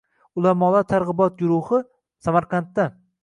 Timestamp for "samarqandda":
2.29-2.89